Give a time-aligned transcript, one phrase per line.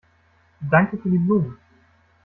[0.61, 1.57] Danke für die Blumen.